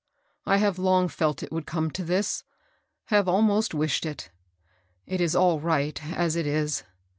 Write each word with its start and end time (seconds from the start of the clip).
I 0.47 0.57
have 0.57 0.79
long 0.79 1.09
felt 1.09 1.43
it 1.43 1.51
would 1.51 1.67
come 1.67 1.91
to 1.91 2.03
this,— 2.03 2.43
have 3.13 3.27
almost 3.27 3.75
wished 3.75 4.03
it. 4.03 4.31
It 5.05 5.21
is 5.21 5.35
all 5.35 5.59
right 5.59 6.03
as 6.03 6.35
it 6.35 6.47
is. 6.47 6.83